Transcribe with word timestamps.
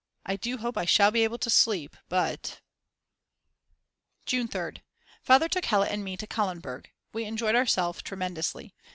I 0.25 0.35
do 0.35 0.57
hope 0.57 0.79
I 0.79 0.85
Shall 0.85 1.11
be 1.11 1.23
able 1.23 1.37
to 1.37 1.49
sleep, 1.51 1.95
but 2.09 2.59
June 4.25 4.47
3rd. 4.47 4.79
Father 5.21 5.47
took 5.47 5.65
Hella 5.65 5.85
and 5.89 6.03
me 6.03 6.17
to 6.17 6.25
Kahlenberg; 6.25 6.91
we 7.13 7.25
enjoyed 7.25 7.53
ourselves 7.53 8.01
tremendously. 8.01 8.73